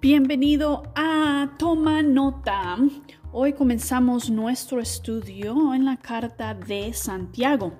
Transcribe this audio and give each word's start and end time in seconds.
Bienvenido 0.00 0.84
a 0.96 1.50
Toma 1.58 2.00
Nota. 2.02 2.78
Hoy 3.32 3.52
comenzamos 3.52 4.30
nuestro 4.30 4.80
estudio 4.80 5.74
en 5.74 5.84
la 5.84 5.98
carta 5.98 6.54
de 6.54 6.94
Santiago. 6.94 7.74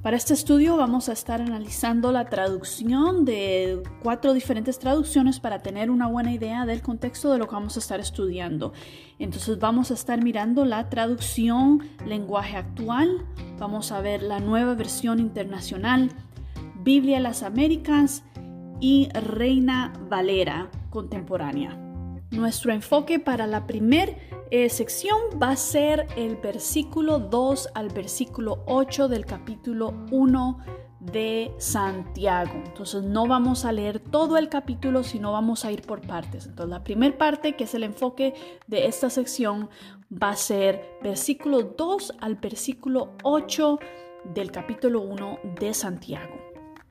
Para 0.00 0.16
este 0.16 0.32
estudio 0.32 0.78
vamos 0.78 1.10
a 1.10 1.12
estar 1.12 1.42
analizando 1.42 2.10
la 2.10 2.30
traducción 2.30 3.26
de 3.26 3.82
cuatro 4.02 4.32
diferentes 4.32 4.78
traducciones 4.78 5.40
para 5.40 5.58
tener 5.58 5.90
una 5.90 6.06
buena 6.06 6.32
idea 6.32 6.64
del 6.64 6.80
contexto 6.80 7.30
de 7.30 7.38
lo 7.38 7.46
que 7.46 7.56
vamos 7.56 7.76
a 7.76 7.80
estar 7.80 8.00
estudiando. 8.00 8.72
Entonces 9.18 9.58
vamos 9.58 9.90
a 9.90 9.94
estar 9.94 10.24
mirando 10.24 10.64
la 10.64 10.88
traducción 10.88 11.82
lenguaje 12.06 12.56
actual, 12.56 13.26
vamos 13.58 13.92
a 13.92 14.00
ver 14.00 14.22
la 14.22 14.40
nueva 14.40 14.74
versión 14.74 15.20
internacional, 15.20 16.12
Biblia 16.82 17.18
de 17.18 17.24
las 17.24 17.42
Américas 17.42 18.24
y 18.80 19.10
Reina 19.12 19.92
Valera 20.08 20.70
contemporánea. 20.90 21.76
Nuestro 22.30 22.72
enfoque 22.72 23.18
para 23.18 23.46
la 23.46 23.66
primera 23.66 24.12
eh, 24.50 24.68
sección 24.68 25.18
va 25.42 25.50
a 25.50 25.56
ser 25.56 26.06
el 26.16 26.36
versículo 26.36 27.18
2 27.18 27.70
al 27.74 27.88
versículo 27.88 28.62
8 28.66 29.08
del 29.08 29.24
capítulo 29.24 29.94
1 30.10 30.58
de 31.00 31.52
Santiago. 31.58 32.52
Entonces 32.66 33.02
no 33.02 33.26
vamos 33.26 33.64
a 33.64 33.72
leer 33.72 34.00
todo 34.00 34.36
el 34.36 34.48
capítulo, 34.48 35.04
sino 35.04 35.32
vamos 35.32 35.64
a 35.64 35.72
ir 35.72 35.82
por 35.82 36.00
partes. 36.00 36.46
Entonces 36.46 36.70
la 36.70 36.84
primera 36.84 37.16
parte, 37.16 37.56
que 37.56 37.64
es 37.64 37.74
el 37.74 37.84
enfoque 37.84 38.34
de 38.66 38.86
esta 38.86 39.10
sección, 39.10 39.70
va 40.10 40.30
a 40.30 40.36
ser 40.36 40.98
versículo 41.02 41.62
2 41.62 42.14
al 42.20 42.36
versículo 42.36 43.14
8 43.22 43.78
del 44.34 44.50
capítulo 44.50 45.00
1 45.00 45.38
de 45.60 45.74
Santiago. 45.74 46.34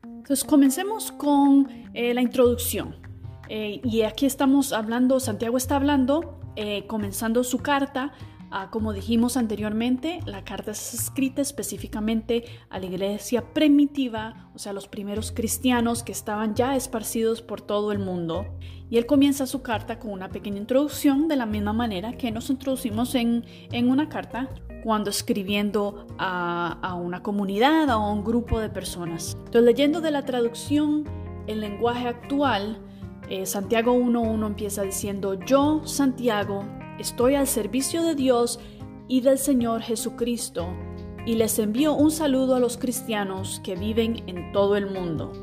Entonces 0.03 0.43
comencemos 0.43 1.11
con 1.11 1.67
eh, 1.93 2.13
la 2.13 2.21
introducción. 2.21 3.06
Eh, 3.49 3.81
y 3.83 4.01
aquí 4.01 4.25
estamos 4.25 4.73
hablando, 4.73 5.19
Santiago 5.19 5.57
está 5.57 5.75
hablando, 5.75 6.39
eh, 6.55 6.85
comenzando 6.87 7.43
su 7.43 7.59
carta. 7.59 8.13
como 8.71 8.93
dijimos 8.93 9.35
anteriormente, 9.35 10.21
la 10.25 10.45
carta 10.45 10.71
es 10.71 10.93
escrita 10.93 11.41
específicamente 11.41 12.45
a 12.69 12.79
la 12.79 12.85
iglesia 12.85 13.53
primitiva, 13.53 14.49
o 14.55 14.57
sea, 14.57 14.71
los 14.71 14.87
primeros 14.87 15.33
cristianos 15.33 16.01
que 16.01 16.13
estaban 16.13 16.55
ya 16.55 16.77
esparcidos 16.77 17.41
por 17.41 17.59
todo 17.59 17.91
el 17.91 17.99
mundo. 17.99 18.45
Y 18.89 18.97
él 18.97 19.05
comienza 19.05 19.45
su 19.47 19.61
carta 19.61 19.99
con 19.99 20.11
una 20.11 20.29
pequeña 20.29 20.59
introducción 20.59 21.27
de 21.27 21.35
la 21.35 21.45
misma 21.45 21.73
manera 21.73 22.13
que 22.13 22.31
nos 22.31 22.49
introducimos 22.49 23.15
en, 23.15 23.43
en 23.73 23.89
una 23.89 24.07
carta 24.07 24.49
cuando 24.81 25.09
escribiendo 25.09 26.07
a, 26.17 26.79
a, 26.81 26.93
una 26.93 27.21
comunidad 27.21 27.89
o 27.89 27.91
a 27.91 28.11
un 28.11 28.23
grupo 28.23 28.61
de 28.61 28.69
personas. 28.69 29.33
Entonces, 29.39 29.63
leyendo 29.63 29.99
de 29.99 30.11
la 30.11 30.23
traducción 30.23 31.03
el 31.47 31.59
lenguaje 31.59 32.07
actual, 32.07 32.79
eh, 33.29 33.45
Santiago 33.45 33.93
1.1 33.93 34.45
empieza 34.45 34.83
diciendo, 34.83 35.33
yo, 35.33 35.81
Santiago, 35.85 36.63
estoy 36.99 37.35
al 37.35 37.47
servicio 37.47 38.03
de 38.03 38.15
Dios 38.15 38.59
y 39.07 39.21
del 39.21 39.37
Señor 39.37 39.81
Jesucristo, 39.81 40.67
y 41.25 41.35
les 41.35 41.59
envío 41.59 41.93
un 41.93 42.09
saludo 42.09 42.55
a 42.55 42.59
los 42.59 42.77
cristianos 42.77 43.59
que 43.63 43.75
viven 43.75 44.23
en 44.27 44.51
todo 44.53 44.77
el 44.77 44.89
mundo. 44.89 45.33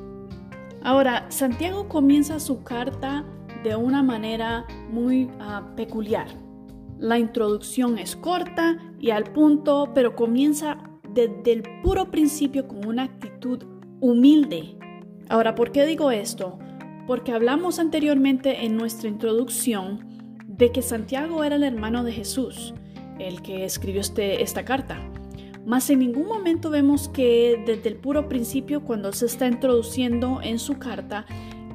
Ahora, 0.82 1.26
Santiago 1.30 1.88
comienza 1.88 2.40
su 2.40 2.62
carta 2.62 3.24
de 3.62 3.76
una 3.76 4.02
manera 4.02 4.66
muy 4.90 5.30
ah, 5.40 5.72
peculiar. 5.76 6.28
La 6.98 7.18
introducción 7.18 7.98
es 7.98 8.16
corta 8.16 8.78
y 8.98 9.10
al 9.10 9.24
punto, 9.24 9.90
pero 9.94 10.16
comienza 10.16 10.78
desde 11.10 11.52
el 11.52 11.62
puro 11.82 12.10
principio 12.10 12.66
con 12.66 12.86
una 12.86 13.04
actitud 13.04 13.62
humilde. 14.00 14.78
Ahora, 15.28 15.54
¿por 15.54 15.70
qué 15.70 15.84
digo 15.86 16.10
esto? 16.10 16.58
Porque 17.06 17.32
hablamos 17.32 17.78
anteriormente 17.78 18.64
en 18.64 18.76
nuestra 18.76 19.08
introducción 19.08 20.14
de 20.46 20.72
que 20.72 20.82
Santiago 20.82 21.44
era 21.44 21.56
el 21.56 21.64
hermano 21.64 22.04
de 22.04 22.12
Jesús, 22.12 22.74
el 23.18 23.42
que 23.42 23.64
escribió 23.64 24.00
este, 24.00 24.42
esta 24.42 24.64
carta. 24.64 24.98
Mas 25.66 25.88
en 25.90 26.00
ningún 26.00 26.26
momento 26.26 26.70
vemos 26.70 27.08
que 27.08 27.62
desde 27.66 27.88
el 27.88 27.96
puro 27.96 28.28
principio, 28.28 28.84
cuando 28.84 29.12
se 29.12 29.26
está 29.26 29.46
introduciendo 29.46 30.40
en 30.42 30.58
su 30.58 30.78
carta, 30.78 31.26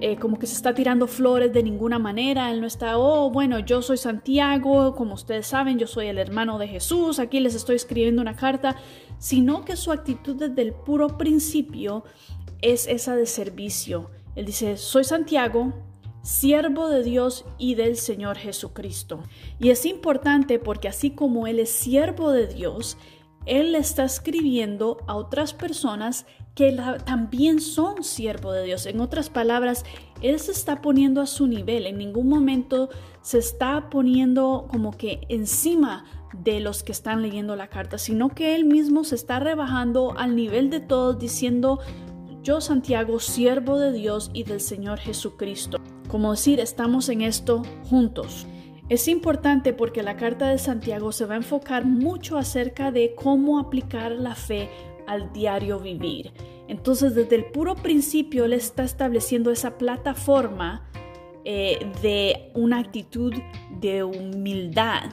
eh, 0.01 0.15
como 0.15 0.39
que 0.39 0.47
se 0.47 0.55
está 0.55 0.73
tirando 0.73 1.07
flores 1.07 1.51
de 1.51 1.61
ninguna 1.61 1.99
manera. 1.99 2.51
Él 2.51 2.61
no 2.61 2.67
está, 2.67 2.97
oh, 2.97 3.31
bueno, 3.31 3.59
yo 3.59 3.81
soy 3.81 3.97
Santiago, 3.97 4.95
como 4.95 5.15
ustedes 5.15 5.47
saben, 5.47 5.77
yo 5.77 5.87
soy 5.87 6.07
el 6.07 6.17
hermano 6.17 6.57
de 6.57 6.67
Jesús, 6.67 7.19
aquí 7.19 7.39
les 7.41 7.53
estoy 7.53 7.75
escribiendo 7.75 8.21
una 8.21 8.35
carta, 8.35 8.77
sino 9.17 9.65
que 9.65 9.75
su 9.75 9.91
actitud 9.91 10.37
desde 10.37 10.61
el 10.61 10.73
puro 10.73 11.17
principio 11.17 12.05
es 12.61 12.87
esa 12.87 13.15
de 13.15 13.25
servicio 13.25 14.09
él 14.35 14.45
dice, 14.45 14.77
soy 14.77 15.03
Santiago, 15.03 15.73
siervo 16.21 16.87
de 16.89 17.03
Dios 17.03 17.45
y 17.57 17.75
del 17.75 17.95
Señor 17.95 18.37
Jesucristo. 18.37 19.23
Y 19.59 19.69
es 19.69 19.85
importante 19.85 20.59
porque 20.59 20.87
así 20.87 21.11
como 21.11 21.47
Él 21.47 21.59
es 21.59 21.69
siervo 21.69 22.31
de 22.31 22.47
Dios, 22.47 22.97
Él 23.45 23.71
le 23.71 23.79
está 23.79 24.03
escribiendo 24.03 24.97
a 25.07 25.15
otras 25.15 25.53
personas 25.53 26.25
que 26.55 26.77
también 27.05 27.61
son 27.61 28.03
siervo 28.03 28.51
de 28.51 28.63
Dios. 28.63 28.85
En 28.85 28.99
otras 28.99 29.29
palabras, 29.29 29.85
Él 30.21 30.39
se 30.39 30.51
está 30.51 30.81
poniendo 30.81 31.21
a 31.21 31.25
su 31.25 31.47
nivel. 31.47 31.85
En 31.85 31.97
ningún 31.97 32.27
momento 32.27 32.89
se 33.21 33.37
está 33.37 33.89
poniendo 33.89 34.67
como 34.69 34.91
que 34.91 35.21
encima 35.29 36.03
de 36.33 36.59
los 36.59 36.83
que 36.83 36.91
están 36.91 37.21
leyendo 37.21 37.55
la 37.55 37.67
carta, 37.67 37.97
sino 37.97 38.29
que 38.29 38.55
Él 38.55 38.65
mismo 38.65 39.03
se 39.03 39.15
está 39.15 39.39
rebajando 39.39 40.13
al 40.17 40.35
nivel 40.35 40.69
de 40.69 40.79
todos 40.79 41.17
diciendo, 41.17 41.79
yo 42.41 42.61
Santiago, 42.61 43.19
siervo 43.19 43.77
de 43.77 43.91
Dios 43.91 44.31
y 44.33 44.43
del 44.43 44.61
Señor 44.61 44.99
Jesucristo. 44.99 45.77
Como 46.07 46.31
decir, 46.31 46.59
estamos 46.59 47.09
en 47.09 47.21
esto 47.21 47.63
juntos. 47.89 48.47
Es 48.87 49.07
importante 49.07 49.73
porque 49.73 50.01
la 50.01 50.17
carta 50.17 50.49
de 50.49 50.57
Santiago 50.57 51.11
se 51.11 51.25
va 51.25 51.35
a 51.35 51.37
enfocar 51.37 51.85
mucho 51.85 52.37
acerca 52.37 52.91
de 52.91 53.13
cómo 53.13 53.59
aplicar 53.59 54.11
la 54.11 54.35
fe 54.35 54.69
al 55.05 55.31
diario 55.33 55.79
vivir. 55.79 56.31
Entonces, 56.67 57.13
desde 57.13 57.35
el 57.35 57.45
puro 57.45 57.75
principio, 57.75 58.45
él 58.45 58.53
está 58.53 58.83
estableciendo 58.83 59.51
esa 59.51 59.77
plataforma 59.77 60.87
eh, 61.45 61.91
de 62.01 62.51
una 62.53 62.79
actitud 62.79 63.33
de 63.79 64.03
humildad, 64.03 65.09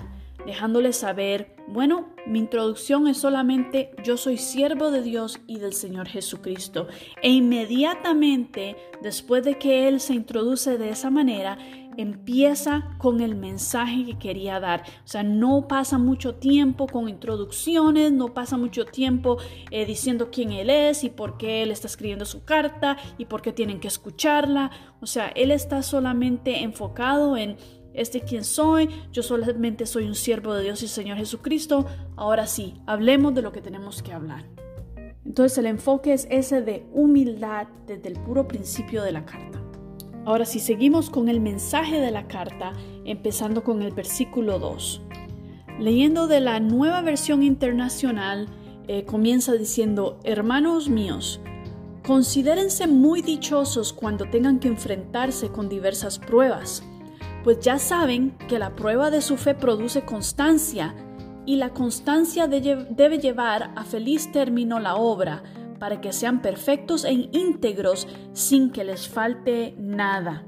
dejándole 0.47 0.93
saber 0.93 1.56
bueno, 1.69 2.09
mi 2.27 2.39
introducción 2.39 3.09
es 3.09 3.19
solamente 3.19 3.91
yo 4.05 4.17
soy 4.17 4.37
siervo 4.37 4.91
de 4.91 5.03
Dios 5.03 5.41
y 5.47 5.59
del 5.59 5.73
Señor 5.73 6.09
Jesucristo. 6.09 6.87
E 7.23 7.31
inmediatamente 7.31 8.77
después 9.03 9.45
de 9.45 9.59
que 9.59 9.89
Él 9.89 10.01
se 10.01 10.15
introduce 10.15 10.79
de 10.79 10.91
esa 10.91 11.11
manera, 11.11 11.59
empieza 11.97 12.91
con 12.99 13.21
el 13.21 13.35
mensaje 13.35 14.05
que 14.05 14.19
quería 14.19 14.61
dar. 14.61 14.83
O 15.05 15.09
sea, 15.09 15.23
no 15.23 15.67
pasa 15.69 15.99
mucho 15.99 16.35
tiempo 16.35 16.87
con 16.87 17.09
introducciones, 17.09 18.13
no 18.13 18.35
pasa 18.35 18.57
mucho 18.57 18.85
tiempo 18.85 19.39
eh, 19.71 19.87
diciendo 19.87 20.31
quién 20.31 20.53
Él 20.53 20.71
es 20.71 21.05
y 21.05 21.11
por 21.11 21.39
qué 21.39 21.63
Él 21.63 21.71
está 21.71 21.87
escribiendo 21.87 22.25
su 22.25 22.45
carta 22.45 22.97
y 23.19 23.25
por 23.27 23.43
qué 23.43 23.53
tienen 23.53 23.81
que 23.81 23.89
escucharla. 23.89 24.71
O 25.01 25.07
sea, 25.07 25.29
Él 25.29 25.51
está 25.51 25.83
solamente 25.83 26.63
enfocado 26.63 27.37
en 27.37 27.57
este 27.97 28.21
quien 28.21 28.45
soy, 28.45 28.89
yo 29.13 29.23
solamente 29.23 29.87
soy 29.87 30.05
un 30.05 30.15
siervo 30.15 30.55
de 30.55 30.63
Dios 30.63 30.83
y 30.83 30.89
Señor 30.89 31.17
Jesucristo. 31.17 31.87
Ahora 32.15 32.47
sí, 32.47 32.75
hablemos 32.87 33.35
de 33.35 33.43
lo 33.43 33.53
que 33.53 33.63
tenemos 33.63 34.03
que 34.03 34.13
hablar. 34.13 34.45
Entonces 35.25 35.59
el 35.59 35.67
enfoque 35.67 36.13
es 36.13 36.29
ese 36.31 36.63
de 36.63 36.87
humildad 36.93 37.67
desde 37.87 38.09
el 38.09 38.21
puro 38.21 38.47
principio 38.47 39.03
de 39.03 39.13
la 39.13 39.25
carta. 39.25 39.61
Ahora 40.25 40.45
si 40.45 40.61
seguimos 40.61 41.11
con 41.11 41.29
el 41.29 41.41
mensaje 41.41 42.01
de 42.01 42.11
la 42.11 42.29
carta, 42.29 42.73
empezando 43.05 43.65
con 43.65 43.83
el 43.83 43.93
versículo 43.93 44.59
2. 44.59 45.03
Leyendo 45.81 46.27
de 46.27 46.41
la 46.41 46.61
nueva 46.61 47.03
versión 47.03 47.43
internacional, 47.43 48.49
eh, 48.89 49.05
comienza 49.05 49.55
diciendo, 49.55 50.21
hermanos 50.23 50.89
míos, 50.89 51.41
considérense 52.07 52.87
muy 52.87 53.21
dichosos 53.21 53.93
cuando 53.93 54.29
tengan 54.31 54.61
que 54.61 54.69
enfrentarse 54.69 55.49
con 55.49 55.69
diversas 55.69 56.19
pruebas 56.19 56.85
pues 57.47 57.61
ya 57.61 57.79
saben 57.79 58.37
que 58.49 58.59
la 58.59 58.75
prueba 58.75 59.09
de 59.13 59.21
su 59.21 59.37
fe 59.37 59.55
produce 59.55 60.05
constancia 60.05 60.97
y 61.47 61.55
la 61.55 61.69
constancia 61.71 62.49
debe 62.49 63.21
llevar 63.21 63.71
a 63.77 63.85
feliz 63.85 64.33
término 64.33 64.81
la 64.81 64.97
obra 64.97 65.45
para 65.79 66.01
que 66.01 66.13
sean 66.13 66.43
perfectos 66.43 67.05
e 67.05 67.13
íntegros 67.13 68.09
sin 68.33 68.73
que 68.73 68.83
les 68.83 69.07
falte 69.07 69.77
nada. 69.79 70.45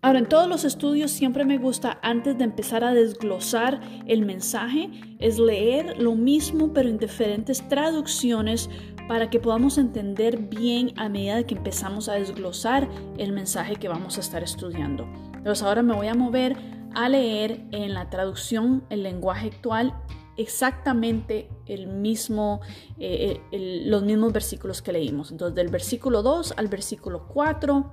Ahora, 0.00 0.20
en 0.20 0.28
todos 0.28 0.48
los 0.48 0.64
estudios 0.64 1.10
siempre 1.10 1.44
me 1.44 1.58
gusta, 1.58 1.98
antes 2.02 2.38
de 2.38 2.44
empezar 2.44 2.84
a 2.84 2.94
desglosar 2.94 3.80
el 4.06 4.24
mensaje, 4.24 4.90
es 5.18 5.40
leer 5.40 6.00
lo 6.00 6.14
mismo 6.14 6.72
pero 6.72 6.88
en 6.88 6.98
diferentes 6.98 7.68
traducciones 7.68 8.70
para 9.08 9.28
que 9.28 9.40
podamos 9.40 9.76
entender 9.76 10.38
bien 10.38 10.92
a 10.98 11.08
medida 11.08 11.42
que 11.42 11.56
empezamos 11.56 12.08
a 12.08 12.14
desglosar 12.14 12.88
el 13.16 13.32
mensaje 13.32 13.74
que 13.74 13.88
vamos 13.88 14.18
a 14.18 14.20
estar 14.20 14.44
estudiando. 14.44 15.27
Entonces 15.48 15.64
ahora 15.64 15.82
me 15.82 15.94
voy 15.94 16.08
a 16.08 16.14
mover 16.14 16.58
a 16.94 17.08
leer 17.08 17.64
en 17.70 17.94
la 17.94 18.10
traducción, 18.10 18.84
el 18.90 19.02
lenguaje 19.02 19.46
actual, 19.46 19.94
exactamente 20.36 21.48
el 21.64 21.86
mismo, 21.86 22.60
eh, 22.98 23.40
los 23.86 24.02
mismos 24.02 24.34
versículos 24.34 24.82
que 24.82 24.92
leímos. 24.92 25.30
Entonces 25.30 25.54
del 25.54 25.68
versículo 25.68 26.22
2 26.22 26.52
al 26.54 26.68
versículo 26.68 27.28
4 27.28 27.92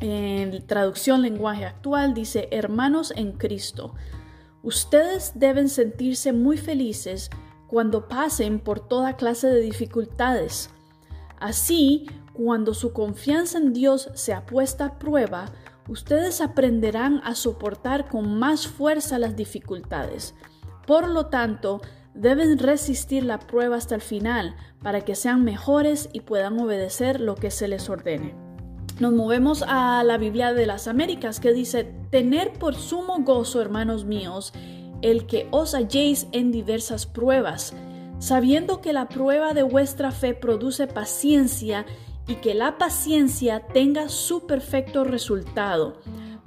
En 0.00 0.66
traducción 0.66 1.20
lenguaje 1.20 1.66
actual 1.66 2.14
dice, 2.14 2.48
hermanos 2.50 3.12
en 3.14 3.32
Cristo, 3.32 3.94
ustedes 4.62 5.32
deben 5.34 5.68
sentirse 5.68 6.32
muy 6.32 6.56
felices 6.56 7.28
cuando 7.66 8.08
pasen 8.08 8.58
por 8.58 8.80
toda 8.80 9.16
clase 9.16 9.48
de 9.48 9.60
dificultades. 9.60 10.70
Así, 11.38 12.06
cuando 12.32 12.72
su 12.72 12.94
confianza 12.94 13.58
en 13.58 13.74
Dios 13.74 14.08
se 14.14 14.32
ha 14.32 14.46
puesta 14.46 14.86
a 14.86 14.98
prueba, 14.98 15.52
ustedes 15.88 16.40
aprenderán 16.40 17.20
a 17.24 17.34
soportar 17.34 18.08
con 18.08 18.38
más 18.38 18.66
fuerza 18.66 19.18
las 19.18 19.36
dificultades. 19.36 20.34
Por 20.86 21.08
lo 21.08 21.26
tanto, 21.26 21.80
deben 22.14 22.58
resistir 22.58 23.24
la 23.24 23.38
prueba 23.38 23.76
hasta 23.76 23.94
el 23.94 24.00
final 24.00 24.56
para 24.82 25.02
que 25.02 25.14
sean 25.14 25.44
mejores 25.44 26.08
y 26.12 26.20
puedan 26.20 26.58
obedecer 26.58 27.20
lo 27.20 27.34
que 27.34 27.50
se 27.50 27.68
les 27.68 27.88
ordene. 27.88 28.34
Nos 28.98 29.12
movemos 29.12 29.64
a 29.66 30.02
la 30.04 30.18
Biblia 30.18 30.52
de 30.52 30.66
las 30.66 30.86
Américas 30.86 31.40
que 31.40 31.52
dice, 31.52 31.84
tener 32.10 32.52
por 32.52 32.74
sumo 32.74 33.20
gozo, 33.20 33.62
hermanos 33.62 34.04
míos, 34.04 34.52
el 35.00 35.26
que 35.26 35.48
os 35.50 35.74
halléis 35.74 36.26
en 36.32 36.52
diversas 36.52 37.06
pruebas, 37.06 37.72
sabiendo 38.18 38.82
que 38.82 38.92
la 38.92 39.08
prueba 39.08 39.54
de 39.54 39.62
vuestra 39.62 40.10
fe 40.10 40.34
produce 40.34 40.86
paciencia 40.86 41.86
y 42.30 42.36
que 42.36 42.54
la 42.54 42.78
paciencia 42.78 43.66
tenga 43.66 44.08
su 44.08 44.46
perfecto 44.46 45.02
resultado, 45.02 46.00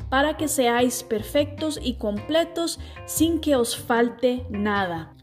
para 0.09 0.38
que 0.38 0.47
seáis 0.47 1.03
perfectos 1.03 1.77
y 1.83 1.95
completos 1.95 2.80
sin 3.06 3.41
que 3.41 3.57
os 3.57 3.75
falte 3.75 4.45
nada. 4.50 5.13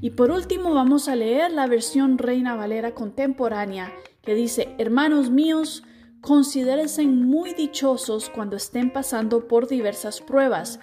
Y 0.00 0.10
por 0.10 0.30
último 0.30 0.72
vamos 0.72 1.08
a 1.08 1.16
leer 1.16 1.52
la 1.52 1.66
versión 1.66 2.16
Reina 2.16 2.54
Valera 2.54 2.94
contemporánea 2.94 3.92
que 4.22 4.34
dice, 4.34 4.74
hermanos 4.78 5.28
míos, 5.28 5.82
considérense 6.22 7.06
muy 7.06 7.52
dichosos 7.52 8.30
cuando 8.30 8.56
estén 8.56 8.90
pasando 8.90 9.46
por 9.46 9.68
diversas 9.68 10.22
pruebas. 10.22 10.80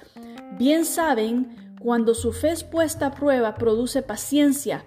Bien 0.60 0.86
saben, 0.86 1.76
cuando 1.80 2.14
su 2.14 2.32
fe 2.32 2.52
es 2.52 2.64
puesta 2.64 3.08
a 3.08 3.12
prueba 3.12 3.56
produce 3.56 4.04
paciencia, 4.04 4.86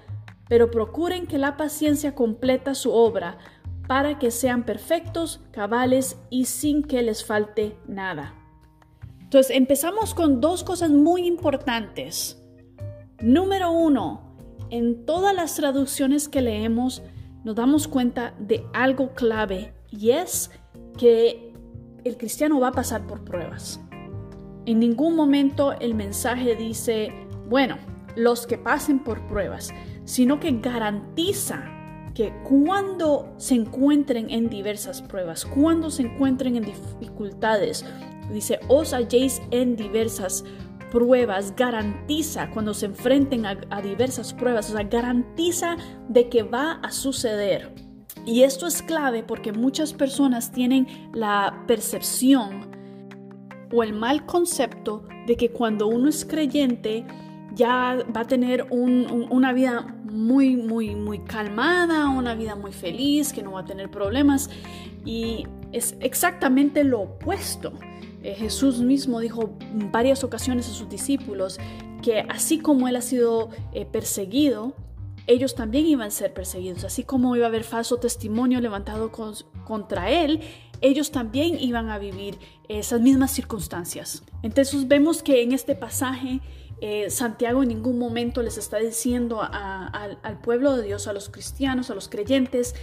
pero 0.48 0.70
procuren 0.70 1.26
que 1.26 1.38
la 1.38 1.56
paciencia 1.56 2.14
completa 2.14 2.74
su 2.74 2.92
obra 2.92 3.38
para 3.86 4.18
que 4.18 4.30
sean 4.30 4.64
perfectos, 4.64 5.40
cabales 5.52 6.18
y 6.30 6.46
sin 6.46 6.82
que 6.82 7.02
les 7.02 7.24
falte 7.24 7.78
nada. 7.86 8.34
Entonces 9.20 9.56
empezamos 9.56 10.14
con 10.14 10.40
dos 10.40 10.64
cosas 10.64 10.90
muy 10.90 11.26
importantes. 11.26 12.42
Número 13.20 13.70
uno, 13.72 14.36
en 14.70 15.04
todas 15.04 15.34
las 15.34 15.54
traducciones 15.54 16.28
que 16.28 16.42
leemos 16.42 17.02
nos 17.44 17.54
damos 17.54 17.86
cuenta 17.86 18.34
de 18.38 18.64
algo 18.72 19.14
clave 19.14 19.74
y 19.90 20.10
es 20.10 20.50
que 20.98 21.52
el 22.04 22.16
cristiano 22.16 22.60
va 22.60 22.68
a 22.68 22.72
pasar 22.72 23.06
por 23.06 23.24
pruebas. 23.24 23.80
En 24.64 24.80
ningún 24.80 25.14
momento 25.14 25.72
el 25.72 25.94
mensaje 25.94 26.56
dice, 26.56 27.12
bueno, 27.48 27.76
los 28.16 28.46
que 28.46 28.58
pasen 28.58 28.98
por 29.02 29.26
pruebas, 29.28 29.72
sino 30.04 30.40
que 30.40 30.50
garantiza 30.60 31.75
que 32.16 32.32
cuando 32.44 33.34
se 33.36 33.54
encuentren 33.54 34.30
en 34.30 34.48
diversas 34.48 35.02
pruebas, 35.02 35.44
cuando 35.44 35.90
se 35.90 36.00
encuentren 36.00 36.56
en 36.56 36.64
dificultades, 36.64 37.84
dice, 38.32 38.58
os 38.68 38.94
halléis 38.94 39.42
en 39.50 39.76
diversas 39.76 40.42
pruebas, 40.90 41.54
garantiza 41.54 42.48
cuando 42.52 42.72
se 42.72 42.86
enfrenten 42.86 43.44
a, 43.44 43.82
diversas 43.82 44.32
pruebas, 44.32 44.70
o 44.70 44.72
sea, 44.72 44.84
garantiza 44.84 45.76
de 46.08 46.30
que 46.30 46.42
va 46.42 46.80
a 46.82 46.90
suceder. 46.90 47.74
Y 48.24 48.44
esto 48.44 48.66
es 48.66 48.80
clave 48.80 49.22
porque 49.22 49.52
muchas 49.52 49.92
personas 49.92 50.50
tienen 50.50 50.86
la 51.12 51.64
percepción 51.66 52.70
o 53.74 53.82
el 53.82 53.92
mal 53.92 54.24
concepto 54.24 55.04
de 55.26 55.36
que 55.36 55.50
cuando 55.50 55.86
uno 55.86 56.08
es 56.08 56.24
creyente, 56.24 57.04
ya 57.52 57.98
va 58.16 58.22
a 58.22 58.26
tener 58.26 58.66
una 58.70 59.52
vida 59.52 59.95
muy, 60.16 60.56
muy, 60.56 60.94
muy 60.94 61.20
calmada, 61.20 62.08
una 62.08 62.34
vida 62.34 62.54
muy 62.54 62.72
feliz, 62.72 63.32
que 63.32 63.42
no 63.42 63.52
va 63.52 63.60
a 63.60 63.64
tener 63.64 63.90
problemas. 63.90 64.50
Y 65.04 65.46
es 65.72 65.96
exactamente 66.00 66.84
lo 66.84 67.02
opuesto. 67.02 67.72
Eh, 68.22 68.34
Jesús 68.34 68.80
mismo 68.80 69.20
dijo 69.20 69.56
en 69.60 69.92
varias 69.92 70.24
ocasiones 70.24 70.68
a 70.68 70.72
sus 70.72 70.88
discípulos 70.88 71.58
que 72.02 72.20
así 72.28 72.58
como 72.58 72.88
él 72.88 72.96
ha 72.96 73.02
sido 73.02 73.50
eh, 73.72 73.86
perseguido, 73.86 74.74
ellos 75.26 75.54
también 75.54 75.86
iban 75.86 76.08
a 76.08 76.10
ser 76.10 76.32
perseguidos. 76.32 76.84
Así 76.84 77.02
como 77.02 77.36
iba 77.36 77.46
a 77.46 77.48
haber 77.48 77.64
falso 77.64 77.98
testimonio 77.98 78.60
levantado 78.60 79.10
contra 79.64 80.10
él, 80.10 80.40
ellos 80.80 81.10
también 81.10 81.58
iban 81.58 81.90
a 81.90 81.98
vivir 81.98 82.38
esas 82.68 83.00
mismas 83.00 83.32
circunstancias. 83.32 84.22
Entonces 84.42 84.86
vemos 84.88 85.22
que 85.22 85.42
en 85.42 85.52
este 85.52 85.74
pasaje 85.74 86.40
eh, 86.80 87.10
Santiago 87.10 87.62
en 87.62 87.68
ningún 87.68 87.98
momento 87.98 88.42
les 88.42 88.58
está 88.58 88.78
diciendo 88.78 89.40
al 89.42 90.40
pueblo 90.42 90.76
de 90.76 90.82
Dios, 90.82 91.06
a 91.08 91.12
los 91.12 91.28
cristianos, 91.28 91.90
a 91.90 91.94
los 91.94 92.08
creyentes, 92.08 92.74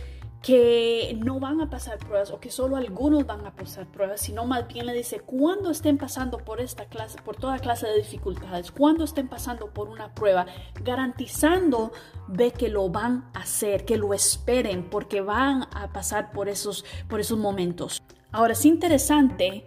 que 0.44 1.18
no 1.24 1.40
van 1.40 1.62
a 1.62 1.69
pasar 1.69 1.98
pruebas 2.00 2.30
o 2.30 2.40
que 2.42 2.51
solo 2.51 2.75
algunos 2.75 3.25
van 3.25 3.45
a 3.48 3.56
pasar 3.56 3.88
pruebas, 3.88 4.19
sino 4.19 4.45
más 4.45 4.68
bien 4.68 4.86
le 4.86 4.94
dice, 4.94 5.22
cuando 5.22 5.72
estén 5.72 5.98
pasando 5.98 6.38
por 6.38 6.60
esta 6.60 6.86
clase, 6.86 7.18
por 7.24 7.38
toda 7.38 7.60
clase 7.60 7.88
de 7.88 7.95
dificultades, 7.95 8.69
cuando 8.69 9.06
estén 9.06 9.30
pasando 9.30 9.68
por 9.68 9.88
una 9.88 10.13
prueba, 10.13 10.46
garantizando 10.84 11.94
ve 12.28 12.51
que 12.51 12.68
lo 12.68 12.89
van 12.89 13.30
a 13.34 13.39
hacer, 13.39 13.86
que 13.86 13.96
lo 13.96 14.13
esperen, 14.13 14.89
porque 14.89 15.22
van 15.22 15.63
a 15.74 15.94
pasar 15.94 16.34
por 16.34 16.50
esos, 16.50 16.84
por 17.07 17.22
esos 17.22 17.39
momentos. 17.39 18.04
Ahora 18.34 18.51
es 18.51 18.66
interesante 18.66 19.66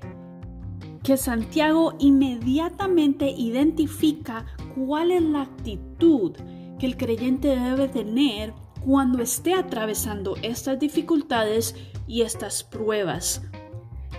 que 1.06 1.16
Santiago 1.16 1.94
inmediatamente 2.00 3.30
identifica 3.30 4.44
cuál 4.74 5.12
es 5.12 5.22
la 5.22 5.42
actitud 5.42 6.32
que 6.80 6.86
el 6.86 6.96
creyente 6.96 7.54
debe 7.54 7.86
tener 7.86 8.52
cuando 8.84 9.22
esté 9.22 9.54
atravesando 9.54 10.34
estas 10.42 10.80
dificultades 10.80 11.76
y 12.08 12.22
estas 12.22 12.64
pruebas. 12.64 13.40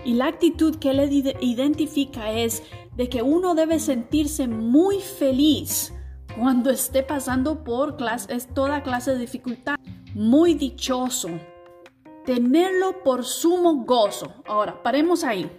Y 0.06 0.14
la 0.14 0.28
actitud 0.28 0.78
que 0.78 0.92
él 0.92 1.36
identifica 1.42 2.32
es 2.32 2.64
de 2.96 3.10
que 3.10 3.22
uno 3.22 3.54
debe 3.54 3.80
sentirse 3.80 4.48
muy 4.48 5.02
feliz 5.02 5.94
cuando 6.40 6.70
esté 6.70 7.04
pasando 7.04 7.66
por 7.66 7.98
toda 8.54 8.82
clase 8.82 9.12
de 9.12 9.20
dificultad, 9.20 9.76
muy 10.16 10.54
dichoso, 10.54 11.32
tenerlo 12.26 13.04
por 13.04 13.26
sumo 13.26 13.84
gozo. 13.84 14.36
Ahora, 14.46 14.82
paremos 14.82 15.26
ahí. 15.26 15.52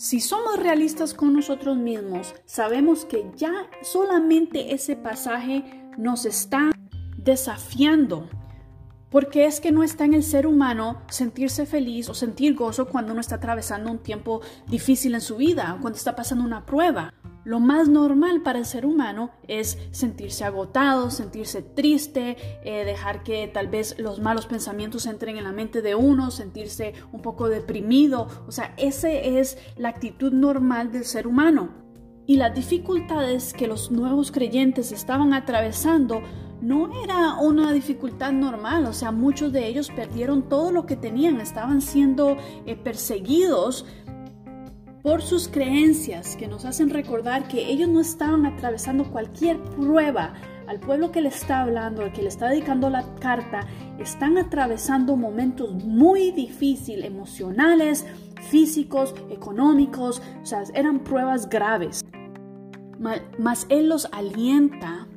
Si 0.00 0.20
somos 0.20 0.58
realistas 0.58 1.12
con 1.12 1.34
nosotros 1.34 1.76
mismos, 1.76 2.34
sabemos 2.46 3.04
que 3.04 3.30
ya 3.36 3.68
solamente 3.82 4.72
ese 4.72 4.96
pasaje 4.96 5.62
nos 5.98 6.24
está 6.24 6.70
desafiando. 7.18 8.26
Porque 9.10 9.44
es 9.44 9.60
que 9.60 9.72
no 9.72 9.82
está 9.82 10.06
en 10.06 10.14
el 10.14 10.22
ser 10.22 10.46
humano 10.46 11.02
sentirse 11.10 11.66
feliz 11.66 12.08
o 12.08 12.14
sentir 12.14 12.54
gozo 12.54 12.88
cuando 12.88 13.12
uno 13.12 13.20
está 13.20 13.34
atravesando 13.34 13.90
un 13.90 13.98
tiempo 13.98 14.40
difícil 14.68 15.14
en 15.14 15.20
su 15.20 15.36
vida, 15.36 15.76
cuando 15.82 15.98
está 15.98 16.16
pasando 16.16 16.46
una 16.46 16.64
prueba. 16.64 17.12
Lo 17.44 17.58
más 17.58 17.88
normal 17.88 18.42
para 18.42 18.58
el 18.58 18.66
ser 18.66 18.84
humano 18.84 19.30
es 19.48 19.78
sentirse 19.92 20.44
agotado, 20.44 21.10
sentirse 21.10 21.62
triste, 21.62 22.36
eh, 22.64 22.84
dejar 22.84 23.22
que 23.22 23.48
tal 23.48 23.68
vez 23.68 23.98
los 23.98 24.20
malos 24.20 24.46
pensamientos 24.46 25.06
entren 25.06 25.38
en 25.38 25.44
la 25.44 25.52
mente 25.52 25.80
de 25.80 25.94
uno, 25.94 26.30
sentirse 26.30 26.92
un 27.12 27.22
poco 27.22 27.48
deprimido. 27.48 28.28
O 28.46 28.52
sea, 28.52 28.74
esa 28.76 29.10
es 29.10 29.56
la 29.76 29.88
actitud 29.88 30.32
normal 30.32 30.92
del 30.92 31.04
ser 31.04 31.26
humano. 31.26 31.70
Y 32.26 32.36
las 32.36 32.54
dificultades 32.54 33.54
que 33.54 33.66
los 33.66 33.90
nuevos 33.90 34.30
creyentes 34.30 34.92
estaban 34.92 35.32
atravesando 35.32 36.22
no 36.60 37.02
era 37.02 37.36
una 37.40 37.72
dificultad 37.72 38.32
normal, 38.32 38.84
o 38.84 38.92
sea, 38.92 39.12
muchos 39.12 39.50
de 39.52 39.66
ellos 39.66 39.90
perdieron 39.90 40.48
todo 40.48 40.70
lo 40.70 40.84
que 40.84 40.94
tenían, 40.94 41.40
estaban 41.40 41.80
siendo 41.80 42.36
eh, 42.66 42.76
perseguidos 42.76 43.86
por 45.02 45.22
sus 45.22 45.48
creencias 45.48 46.36
que 46.36 46.48
nos 46.48 46.64
hacen 46.64 46.90
recordar 46.90 47.48
que 47.48 47.70
ellos 47.70 47.88
no 47.88 48.00
estaban 48.00 48.46
atravesando 48.46 49.10
cualquier 49.10 49.58
prueba. 49.62 50.34
Al 50.66 50.78
pueblo 50.78 51.10
que 51.10 51.20
le 51.20 51.30
está 51.30 51.62
hablando, 51.62 52.02
al 52.02 52.12
que 52.12 52.22
le 52.22 52.28
está 52.28 52.48
dedicando 52.48 52.90
la 52.90 53.04
carta, 53.16 53.66
están 53.98 54.38
atravesando 54.38 55.16
momentos 55.16 55.72
muy 55.72 56.30
difíciles, 56.30 57.06
emocionales, 57.06 58.06
físicos, 58.50 59.14
económicos, 59.30 60.22
o 60.42 60.46
sea, 60.46 60.62
eran 60.74 61.00
pruebas 61.00 61.48
graves. 61.48 62.04
Mas 63.38 63.66
Él 63.68 63.88
los 63.88 64.06
alienta 64.12 65.08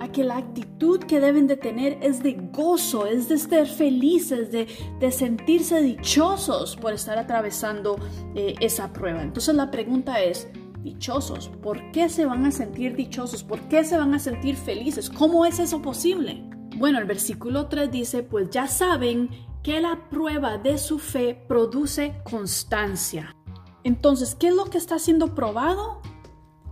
a 0.00 0.08
que 0.10 0.24
la 0.24 0.38
actitud 0.38 0.98
que 1.00 1.20
deben 1.20 1.46
de 1.46 1.56
tener 1.56 1.98
es 2.02 2.22
de 2.22 2.32
gozo, 2.52 3.06
es 3.06 3.28
de 3.28 3.34
estar 3.34 3.66
felices, 3.66 4.50
de, 4.50 5.12
sentirse 5.12 5.80
dichosos 5.82 6.76
por 6.76 6.94
estar 6.94 7.18
atravesando 7.18 7.98
eh, 8.34 8.54
esa 8.60 8.92
prueba. 8.92 9.22
Entonces 9.22 9.54
la 9.54 9.70
pregunta 9.70 10.22
es, 10.22 10.48
dichosos, 10.82 11.48
¿por 11.62 11.92
qué 11.92 12.08
se 12.08 12.24
van 12.24 12.46
a 12.46 12.50
sentir 12.50 12.96
dichosos? 12.96 13.44
¿Por 13.44 13.60
qué 13.68 13.84
se 13.84 13.98
van 13.98 14.14
a 14.14 14.18
sentir 14.18 14.56
felices? 14.56 15.10
¿Cómo 15.10 15.44
es 15.44 15.58
eso 15.58 15.82
posible? 15.82 16.42
Bueno, 16.76 16.98
el 16.98 17.04
versículo 17.04 17.66
3 17.66 17.90
dice, 17.90 18.22
pues 18.22 18.48
ya 18.50 18.66
saben 18.66 19.28
que 19.62 19.80
la 19.80 20.08
prueba 20.08 20.56
de 20.56 20.78
su 20.78 20.98
fe 20.98 21.34
produce 21.46 22.14
constancia. 22.24 23.36
Entonces, 23.84 24.34
¿qué 24.34 24.48
es 24.48 24.54
lo 24.54 24.64
que 24.64 24.78
está 24.78 24.98
siendo 24.98 25.34
probado? 25.34 26.00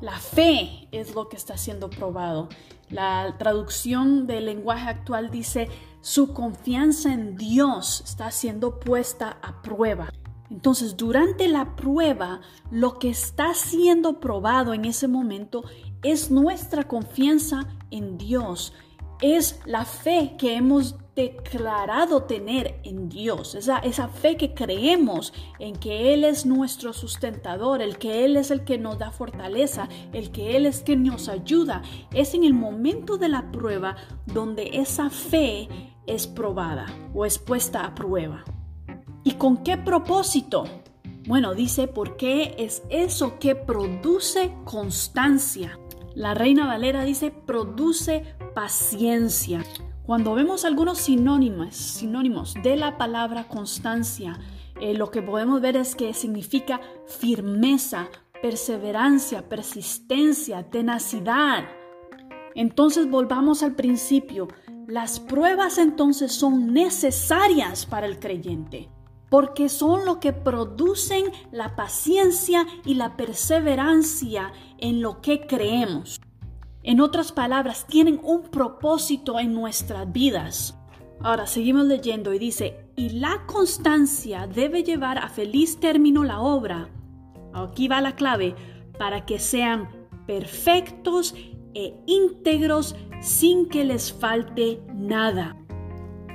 La 0.01 0.19
fe 0.19 0.89
es 0.93 1.15
lo 1.15 1.29
que 1.29 1.37
está 1.37 1.59
siendo 1.59 1.91
probado. 1.91 2.49
La 2.91 3.37
traducción 3.39 4.27
del 4.27 4.47
lenguaje 4.47 4.89
actual 4.89 5.31
dice, 5.31 5.69
su 6.01 6.33
confianza 6.33 7.13
en 7.13 7.37
Dios 7.37 8.03
está 8.05 8.31
siendo 8.31 8.81
puesta 8.81 9.39
a 9.43 9.61
prueba. 9.63 10.11
Entonces, 10.51 10.97
durante 10.97 11.49
la 11.49 11.77
prueba, 11.77 12.41
lo 12.71 12.99
que 12.99 13.11
está 13.11 13.53
siendo 13.53 14.19
probado 14.21 14.73
en 14.73 14.87
ese 14.87 15.07
momento 15.07 15.65
es 16.03 16.31
nuestra 16.31 16.85
confianza 16.85 17.67
en 17.91 18.17
Dios, 18.17 18.73
es 19.21 19.61
la 19.67 19.85
fe 19.85 20.37
que 20.39 20.55
hemos 20.55 20.97
declarado 21.19 22.23
tener 22.23 22.79
en 22.85 23.09
Dios, 23.09 23.57
esa, 23.57 24.09
fe 24.09 24.37
que 24.37 24.55
creemos 24.55 25.33
en 25.59 25.75
que 25.75 26.15
Él 26.15 26.23
es 26.23 26.47
nuestro 26.47 26.93
sustentador, 26.93 27.83
el 27.83 27.99
que 27.99 28.25
Él 28.25 28.37
es 28.37 28.53
el 28.53 28.63
que 28.63 28.79
nos 28.79 29.01
da 29.01 29.11
fortaleza, 29.11 29.89
el 30.13 30.31
que 30.31 30.57
Él 30.57 30.65
es 30.65 30.83
quien 30.83 31.03
nos 31.03 31.29
ayuda. 31.29 31.83
Es 32.13 32.35
en 32.35 32.45
el 32.45 32.55
momento 32.55 33.19
de 33.19 33.29
la 33.29 33.51
prueba 33.51 33.97
donde 34.27 34.71
esa 34.75 35.11
fe 35.11 35.69
es 36.07 36.29
probada 36.29 36.87
o 37.13 37.27
es 37.27 37.41
puesta 37.41 37.85
a 37.85 37.97
prueba. 37.97 38.45
¿Y 39.25 39.33
con 39.33 39.65
qué 39.65 39.77
propósito? 39.77 40.67
Bueno, 41.27 41.53
dice, 41.53 41.89
porque 41.89 42.55
es 42.59 42.85
eso 42.91 43.41
que 43.41 43.57
produce 43.57 44.55
constancia. 44.65 45.81
La 46.15 46.35
Reina 46.35 46.67
Valera 46.67 47.03
dice, 47.03 47.33
produce 47.33 48.37
paciencia. 48.55 49.65
Cuando 50.09 50.35
vemos 50.35 50.65
algunos 50.65 51.01
sinónimos, 51.01 51.77
sinónimos 51.77 52.55
de 52.63 52.77
la 52.77 52.97
palabra 52.97 53.47
constancia, 53.47 54.39
eh, 54.81 54.95
lo 54.95 55.11
que 55.11 55.21
podemos 55.21 55.61
ver 55.61 55.77
es 55.77 55.95
que 55.95 56.15
significa 56.15 56.81
firmeza, 57.07 58.09
perseverancia, 58.41 59.51
persistencia, 59.51 60.63
tenacidad. 60.71 61.65
Entonces 62.55 63.11
volvamos 63.11 63.63
al 63.63 63.75
principio. 63.75 64.49
Las 64.87 65.21
pruebas 65.21 65.77
entonces 65.77 66.33
son 66.33 66.73
necesarias 66.73 67.85
para 67.85 68.07
el 68.07 68.19
creyente 68.19 68.89
porque 69.29 69.69
son 69.69 70.07
lo 70.07 70.21
que 70.21 70.33
producen 70.33 71.27
la 71.53 71.77
paciencia 71.77 72.67
y 72.87 72.95
la 72.95 73.15
perseverancia 73.19 74.55
en 74.79 75.03
lo 75.03 75.21
que 75.21 75.47
creemos. 75.47 76.19
En 76.83 77.01
otras 77.01 77.33
palabras, 77.33 77.87
tienen 77.87 78.21
un 78.23 78.43
propósito 78.43 79.39
en 79.39 79.53
nuestras 79.53 80.11
vidas. 80.13 80.79
Ahora 81.21 81.47
seguimos 81.47 81.87
leyendo 81.87 82.33
y 82.33 82.39
dice, 82.39 82.87
y 82.95 83.11
la 83.11 83.45
constancia 83.47 84.47
debe 84.47 84.85
llevar 84.85 85.19
a 85.19 85.29
feliz 85.29 85.81
término 85.81 86.23
la 86.23 86.41
obra. 86.41 86.89
Aquí 87.53 87.89
va 87.89 88.01
la 88.01 88.15
clave, 88.15 88.55
para 88.99 89.27
que 89.27 89.39
sean 89.39 89.89
perfectos 90.27 91.35
e 91.75 91.95
íntegros 92.07 92.95
sin 93.21 93.69
que 93.69 93.85
les 93.85 94.13
falte 94.13 94.81
nada. 94.95 95.57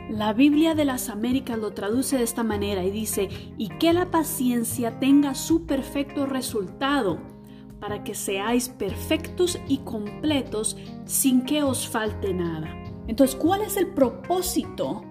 La 0.10 0.34
Biblia 0.34 0.76
de 0.76 0.84
las 0.84 1.08
Américas 1.10 1.58
lo 1.58 1.72
traduce 1.72 2.18
de 2.18 2.24
esta 2.24 2.44
manera 2.44 2.84
y 2.84 2.92
dice, 2.92 3.30
y 3.58 3.70
que 3.70 3.94
la 3.94 4.12
paciencia 4.12 5.00
tenga 5.00 5.34
su 5.34 5.66
perfecto 5.66 6.26
resultado, 6.26 7.20
para 7.84 8.02
que 8.02 8.16
seáis 8.16 8.70
perfectos 8.70 9.60
y 9.68 9.80
completos 9.80 10.78
sin 11.04 11.44
que 11.44 11.64
os 11.64 11.86
falte 11.86 12.34
nada. 12.34 12.82
Entonces, 13.10 13.36
¿cuál 13.36 13.60
es 13.60 13.76
el 13.76 13.88
propósito 13.88 15.04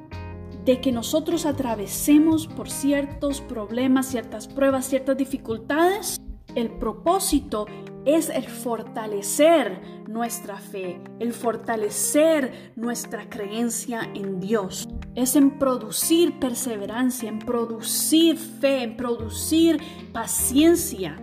de 0.65 0.81
que 0.81 0.91
nosotros 0.91 1.45
atravesemos 1.45 2.47
por 2.47 2.71
ciertos 2.71 3.43
problemas, 3.43 4.07
ciertas 4.07 4.49
pruebas, 4.49 4.87
ciertas 4.87 5.19
dificultades? 5.19 6.19
El 6.55 6.71
propósito 6.71 7.67
es 8.07 8.31
el 8.31 8.49
fortalecer 8.49 9.83
nuestra 10.09 10.57
fe, 10.57 10.99
el 11.19 11.35
fortalecer 11.35 12.73
nuestra 12.75 13.29
creencia 13.29 14.09
en 14.15 14.41
Dios. 14.41 14.89
Es 15.15 15.37
en 15.37 15.59
producir 15.59 16.39
perseverancia, 16.39 17.29
en 17.29 17.39
producir 17.39 18.39
fe, 18.39 18.83
en 18.83 18.97
producir 18.97 19.79
paciencia, 20.15 21.19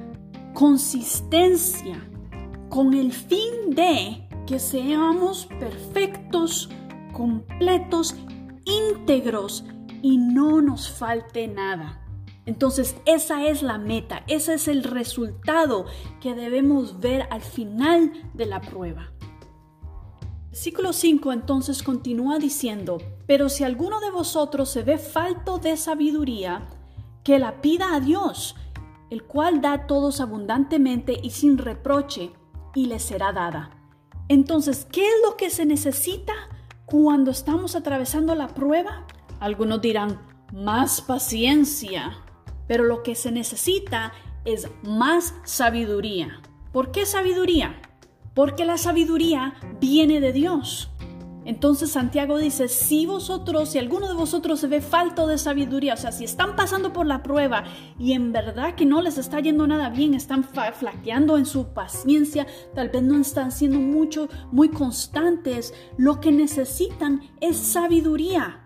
consistencia, 0.53 2.07
con 2.69 2.93
el 2.93 3.11
fin 3.11 3.69
de 3.69 4.27
que 4.45 4.59
seamos 4.59 5.45
perfectos, 5.59 6.69
completos, 7.13 8.15
íntegros 8.65 9.65
y 10.01 10.17
no 10.17 10.61
nos 10.61 10.89
falte 10.89 11.47
nada. 11.47 12.01
Entonces 12.45 12.95
esa 13.05 13.45
es 13.45 13.61
la 13.61 13.77
meta, 13.77 14.23
ese 14.27 14.55
es 14.55 14.67
el 14.67 14.83
resultado 14.83 15.85
que 16.19 16.33
debemos 16.33 16.99
ver 16.99 17.27
al 17.29 17.41
final 17.41 18.11
de 18.33 18.45
la 18.47 18.61
prueba. 18.61 19.11
Versículo 20.49 20.93
5 20.93 21.31
entonces 21.31 21.83
continúa 21.83 22.39
diciendo, 22.39 22.97
pero 23.27 23.49
si 23.49 23.63
alguno 23.63 23.99
de 23.99 24.09
vosotros 24.09 24.69
se 24.69 24.81
ve 24.81 24.97
falto 24.97 25.59
de 25.59 25.77
sabiduría, 25.77 26.67
que 27.23 27.37
la 27.37 27.61
pida 27.61 27.93
a 27.93 27.99
Dios, 27.99 28.55
el 29.09 29.23
cual 29.23 29.61
da 29.61 29.73
a 29.73 29.87
todos 29.87 30.21
abundantemente 30.21 31.19
y 31.21 31.31
sin 31.31 31.57
reproche, 31.57 32.31
y 32.75 32.85
le 32.85 32.99
será 32.99 33.33
dada. 33.33 33.71
Entonces, 34.27 34.85
¿qué 34.91 35.01
es 35.01 35.15
lo 35.27 35.35
que 35.37 35.49
se 35.49 35.65
necesita 35.65 36.33
cuando 36.85 37.31
estamos 37.31 37.75
atravesando 37.75 38.35
la 38.35 38.47
prueba? 38.49 39.07
Algunos 39.39 39.81
dirán, 39.81 40.19
más 40.53 41.01
paciencia, 41.01 42.17
pero 42.67 42.83
lo 42.83 43.01
que 43.01 43.15
se 43.15 43.31
necesita 43.31 44.13
es 44.45 44.69
más 44.83 45.33
sabiduría. 45.43 46.41
¿Por 46.71 46.91
qué 46.91 47.05
sabiduría? 47.05 47.81
Porque 48.35 48.65
la 48.65 48.77
sabiduría 48.77 49.55
viene 49.79 50.19
de 50.19 50.31
Dios. 50.33 50.91
Entonces 51.45 51.91
Santiago 51.91 52.37
dice, 52.37 52.67
si 52.67 53.05
vosotros, 53.05 53.69
si 53.69 53.79
alguno 53.79 54.07
de 54.07 54.13
vosotros 54.13 54.59
se 54.59 54.67
ve 54.67 54.81
falto 54.81 55.25
de 55.25 55.37
sabiduría, 55.37 55.93
o 55.93 55.97
sea, 55.97 56.11
si 56.11 56.25
están 56.25 56.55
pasando 56.55 56.93
por 56.93 57.07
la 57.07 57.23
prueba 57.23 57.63
y 57.97 58.13
en 58.13 58.31
verdad 58.31 58.75
que 58.75 58.85
no 58.85 59.01
les 59.01 59.17
está 59.17 59.39
yendo 59.39 59.65
nada 59.65 59.89
bien, 59.89 60.13
están 60.13 60.43
flaqueando 60.43 61.37
en 61.37 61.45
su 61.45 61.73
paciencia, 61.73 62.45
tal 62.75 62.89
vez 62.89 63.01
no 63.03 63.19
están 63.19 63.51
siendo 63.51 63.79
mucho, 63.79 64.27
muy 64.51 64.69
constantes, 64.69 65.73
lo 65.97 66.19
que 66.19 66.31
necesitan 66.31 67.21
es 67.41 67.57
sabiduría. 67.57 68.65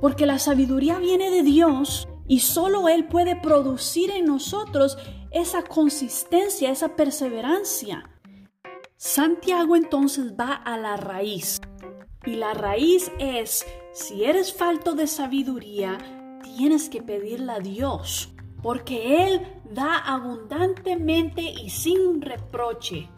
Porque 0.00 0.26
la 0.26 0.38
sabiduría 0.38 0.98
viene 0.98 1.30
de 1.30 1.42
Dios 1.42 2.08
y 2.28 2.40
solo 2.40 2.88
Él 2.88 3.08
puede 3.08 3.34
producir 3.36 4.10
en 4.10 4.26
nosotros 4.26 4.96
esa 5.30 5.62
consistencia, 5.62 6.70
esa 6.70 6.96
perseverancia. 6.96 8.08
Santiago 8.96 9.76
entonces 9.76 10.34
va 10.38 10.52
a 10.52 10.76
la 10.76 10.96
raíz. 10.96 11.58
Y 12.26 12.36
la 12.36 12.54
raíz 12.54 13.10
es, 13.18 13.66
si 13.92 14.24
eres 14.24 14.52
falto 14.52 14.94
de 14.94 15.06
sabiduría, 15.06 15.98
tienes 16.42 16.90
que 16.90 17.02
pedirla 17.02 17.54
a 17.54 17.60
Dios, 17.60 18.30
porque 18.62 19.26
Él 19.26 19.46
da 19.70 19.96
abundantemente 19.96 21.42
y 21.42 21.70
sin 21.70 22.20
reproche. 22.20 23.08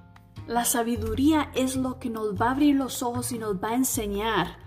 La 0.46 0.64
sabiduría 0.64 1.50
es 1.54 1.76
lo 1.76 1.98
que 1.98 2.10
nos 2.10 2.40
va 2.40 2.48
a 2.48 2.50
abrir 2.52 2.76
los 2.76 3.02
ojos 3.02 3.32
y 3.32 3.38
nos 3.38 3.56
va 3.56 3.70
a 3.70 3.74
enseñar 3.74 4.62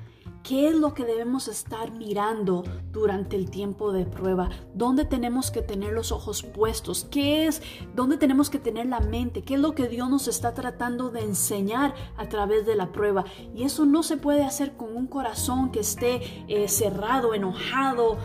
¿Qué 0.47 0.67
es 0.67 0.75
lo 0.75 0.93
que 0.93 1.05
debemos 1.05 1.47
estar 1.47 1.91
mirando 1.91 2.63
durante 2.91 3.35
el 3.35 3.49
tiempo 3.49 3.91
de 3.91 4.05
prueba? 4.05 4.51
¿Dónde 4.75 5.03
tenemos 5.03 5.49
que 5.49 5.63
tener 5.63 5.91
los 5.91 6.11
ojos 6.11 6.43
puestos? 6.43 7.07
¿Qué 7.09 7.47
es? 7.47 7.63
¿Dónde 7.95 8.17
tenemos 8.17 8.51
que 8.51 8.59
tener 8.59 8.85
la 8.85 8.99
mente? 8.99 9.41
¿Qué 9.41 9.55
es 9.55 9.59
lo 9.59 9.73
que 9.73 9.87
Dios 9.87 10.07
nos 10.07 10.27
está 10.27 10.53
tratando 10.53 11.09
de 11.09 11.21
enseñar 11.21 11.95
a 12.15 12.29
través 12.29 12.67
de 12.67 12.75
la 12.75 12.91
prueba? 12.91 13.25
Y 13.55 13.63
eso 13.63 13.87
no 13.87 14.03
se 14.03 14.17
puede 14.17 14.43
hacer 14.43 14.77
con 14.77 14.95
un 14.95 15.07
corazón 15.07 15.71
que 15.71 15.79
esté 15.79 16.21
eh, 16.47 16.67
cerrado, 16.67 17.33
enojado, 17.33 18.19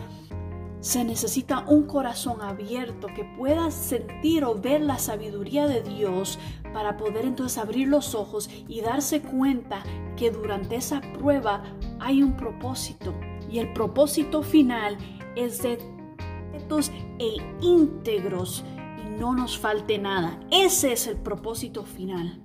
se 0.81 1.03
necesita 1.03 1.63
un 1.67 1.83
corazón 1.83 2.41
abierto 2.41 3.07
que 3.15 3.23
pueda 3.23 3.69
sentir 3.71 4.43
o 4.43 4.55
ver 4.55 4.81
la 4.81 4.97
sabiduría 4.97 5.67
de 5.67 5.83
Dios 5.83 6.39
para 6.73 6.97
poder 6.97 7.25
entonces 7.25 7.59
abrir 7.59 7.87
los 7.87 8.15
ojos 8.15 8.49
y 8.67 8.81
darse 8.81 9.21
cuenta 9.21 9.83
que 10.17 10.31
durante 10.31 10.75
esa 10.75 11.01
prueba 11.13 11.63
hay 11.99 12.23
un 12.23 12.35
propósito 12.35 13.13
y 13.49 13.59
el 13.59 13.71
propósito 13.73 14.41
final 14.41 14.97
es 15.35 15.61
de 15.61 15.77
completos 15.77 16.91
e 17.19 17.35
íntegros 17.61 18.63
y 19.05 19.09
no 19.09 19.35
nos 19.35 19.57
falte 19.57 19.99
nada. 19.99 20.39
Ese 20.51 20.93
es 20.93 21.07
el 21.07 21.17
propósito 21.17 21.83
final 21.83 22.40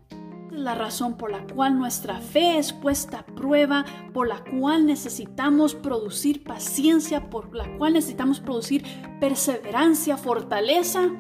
la 0.57 0.75
razón 0.75 1.17
por 1.17 1.31
la 1.31 1.47
cual 1.47 1.79
nuestra 1.79 2.19
fe 2.21 2.59
es 2.59 2.73
puesta 2.73 3.19
a 3.19 3.27
prueba, 3.27 3.85
por 4.13 4.27
la 4.27 4.43
cual 4.43 4.87
necesitamos 4.87 5.75
producir 5.75 6.43
paciencia, 6.43 7.29
por 7.29 7.55
la 7.55 7.77
cual 7.77 7.93
necesitamos 7.93 8.41
producir 8.41 8.85
perseverancia, 9.21 10.17
fortaleza, 10.17 11.11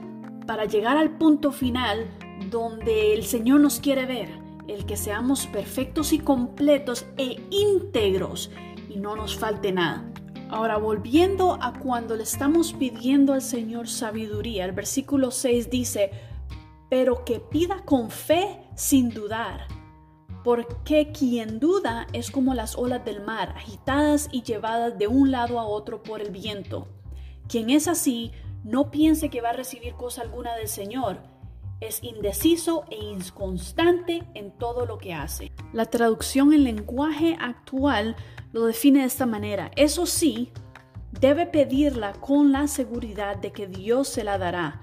para 0.46 0.64
llegar 0.64 0.96
al 0.96 1.18
punto 1.18 1.52
final 1.52 2.06
donde 2.50 3.14
el 3.14 3.24
Señor 3.24 3.60
nos 3.60 3.80
quiere 3.80 4.06
ver, 4.06 4.30
el 4.68 4.86
que 4.86 4.96
seamos 4.96 5.46
perfectos 5.46 6.12
y 6.12 6.18
completos 6.18 7.06
e 7.16 7.36
íntegros 7.50 8.50
y 8.88 8.96
no 8.96 9.16
nos 9.16 9.36
falte 9.36 9.72
nada. 9.72 10.10
Ahora, 10.48 10.76
volviendo 10.76 11.58
a 11.60 11.72
cuando 11.72 12.16
le 12.16 12.22
estamos 12.22 12.72
pidiendo 12.72 13.32
al 13.32 13.42
Señor 13.42 13.88
sabiduría, 13.88 14.64
el 14.64 14.72
versículo 14.72 15.32
6 15.32 15.70
dice, 15.70 16.10
pero 16.88 17.24
que 17.24 17.40
pida 17.40 17.82
con 17.84 18.10
fe 18.10 18.65
sin 18.76 19.10
dudar, 19.10 19.66
porque 20.44 21.10
quien 21.10 21.58
duda 21.58 22.06
es 22.12 22.30
como 22.30 22.54
las 22.54 22.76
olas 22.76 23.04
del 23.04 23.20
mar, 23.20 23.54
agitadas 23.56 24.28
y 24.30 24.42
llevadas 24.42 24.96
de 24.96 25.08
un 25.08 25.32
lado 25.32 25.58
a 25.58 25.66
otro 25.66 26.04
por 26.04 26.20
el 26.20 26.30
viento. 26.30 26.86
Quien 27.48 27.70
es 27.70 27.88
así, 27.88 28.30
no 28.62 28.90
piense 28.90 29.28
que 29.28 29.40
va 29.40 29.50
a 29.50 29.54
recibir 29.54 29.94
cosa 29.94 30.22
alguna 30.22 30.54
del 30.54 30.68
Señor. 30.68 31.18
Es 31.80 32.02
indeciso 32.02 32.84
e 32.90 32.96
inconstante 32.96 34.22
en 34.34 34.52
todo 34.52 34.86
lo 34.86 34.98
que 34.98 35.14
hace. 35.14 35.52
La 35.72 35.86
traducción 35.86 36.52
en 36.52 36.64
lenguaje 36.64 37.36
actual 37.40 38.14
lo 38.52 38.66
define 38.66 39.00
de 39.00 39.06
esta 39.06 39.26
manera. 39.26 39.70
Eso 39.76 40.06
sí, 40.06 40.52
debe 41.20 41.46
pedirla 41.46 42.12
con 42.12 42.52
la 42.52 42.66
seguridad 42.66 43.36
de 43.36 43.52
que 43.52 43.66
Dios 43.66 44.08
se 44.08 44.24
la 44.24 44.38
dará, 44.38 44.82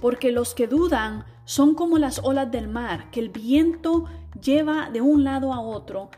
porque 0.00 0.32
los 0.32 0.54
que 0.54 0.66
dudan 0.66 1.24
son 1.50 1.74
como 1.74 1.98
las 1.98 2.20
olas 2.22 2.48
del 2.52 2.68
mar, 2.68 3.10
que 3.10 3.18
el 3.18 3.30
viento 3.30 4.04
lleva 4.40 4.88
de 4.88 5.00
un 5.00 5.24
lado 5.24 5.52
a 5.52 5.58
otro. 5.58 6.08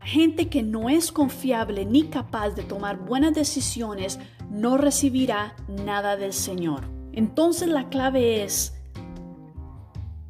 Gente 0.00 0.48
que 0.48 0.62
no 0.62 0.88
es 0.88 1.12
confiable 1.12 1.84
ni 1.84 2.04
capaz 2.04 2.52
de 2.52 2.62
tomar 2.62 2.98
buenas 2.98 3.34
decisiones 3.34 4.18
no 4.48 4.78
recibirá 4.78 5.54
nada 5.68 6.16
del 6.16 6.32
Señor. 6.32 6.84
Entonces 7.12 7.68
la 7.68 7.90
clave 7.90 8.42
es, 8.42 8.74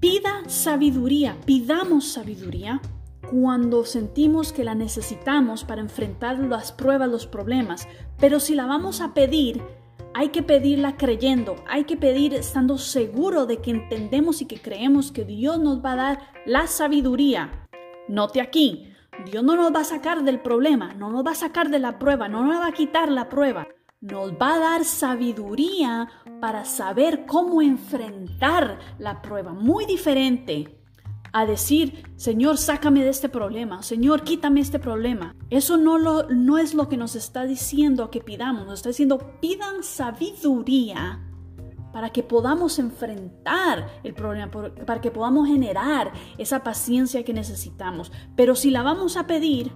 pida 0.00 0.42
sabiduría, 0.48 1.36
pidamos 1.44 2.08
sabiduría 2.08 2.80
cuando 3.30 3.84
sentimos 3.84 4.52
que 4.52 4.64
la 4.64 4.74
necesitamos 4.74 5.62
para 5.62 5.80
enfrentar 5.80 6.40
las 6.40 6.72
pruebas, 6.72 7.08
los 7.08 7.28
problemas. 7.28 7.86
Pero 8.18 8.40
si 8.40 8.56
la 8.56 8.66
vamos 8.66 9.00
a 9.00 9.14
pedir, 9.14 9.62
hay 10.14 10.28
que 10.28 10.42
pedirla 10.42 10.96
creyendo, 10.96 11.56
hay 11.68 11.84
que 11.84 11.96
pedir 11.96 12.34
estando 12.34 12.78
seguro 12.78 13.46
de 13.46 13.58
que 13.58 13.70
entendemos 13.70 14.42
y 14.42 14.46
que 14.46 14.60
creemos 14.60 15.12
que 15.12 15.24
Dios 15.24 15.58
nos 15.58 15.84
va 15.84 15.92
a 15.92 15.96
dar 15.96 16.18
la 16.46 16.66
sabiduría. 16.66 17.68
Note 18.08 18.40
aquí, 18.40 18.92
Dios 19.24 19.44
no 19.44 19.56
nos 19.56 19.74
va 19.74 19.80
a 19.80 19.84
sacar 19.84 20.24
del 20.24 20.40
problema, 20.40 20.94
no 20.94 21.10
nos 21.10 21.24
va 21.24 21.32
a 21.32 21.36
sacar 21.36 21.70
de 21.70 21.78
la 21.78 21.98
prueba, 21.98 22.28
no 22.28 22.44
nos 22.44 22.60
va 22.60 22.66
a 22.66 22.72
quitar 22.72 23.10
la 23.10 23.28
prueba. 23.28 23.68
Nos 24.00 24.32
va 24.32 24.54
a 24.54 24.58
dar 24.58 24.84
sabiduría 24.84 26.08
para 26.40 26.64
saber 26.64 27.26
cómo 27.26 27.60
enfrentar 27.60 28.78
la 28.98 29.20
prueba. 29.20 29.52
Muy 29.52 29.84
diferente 29.84 30.79
a 31.32 31.46
decir, 31.46 32.04
Señor, 32.16 32.58
sácame 32.58 33.02
de 33.02 33.10
este 33.10 33.28
problema, 33.28 33.82
Señor, 33.82 34.22
quítame 34.22 34.60
este 34.60 34.78
problema. 34.78 35.34
Eso 35.48 35.76
no, 35.76 35.98
lo, 35.98 36.28
no 36.28 36.58
es 36.58 36.74
lo 36.74 36.88
que 36.88 36.96
nos 36.96 37.16
está 37.16 37.44
diciendo 37.44 38.10
que 38.10 38.20
pidamos, 38.20 38.66
nos 38.66 38.80
está 38.80 38.88
diciendo, 38.88 39.18
pidan 39.40 39.82
sabiduría 39.82 41.26
para 41.92 42.10
que 42.10 42.22
podamos 42.22 42.78
enfrentar 42.78 43.88
el 44.04 44.14
problema, 44.14 44.50
para 44.50 45.00
que 45.00 45.10
podamos 45.10 45.48
generar 45.48 46.12
esa 46.38 46.62
paciencia 46.62 47.24
que 47.24 47.32
necesitamos. 47.32 48.12
Pero 48.36 48.54
si 48.54 48.70
la 48.70 48.82
vamos 48.82 49.16
a 49.16 49.26
pedir, 49.26 49.72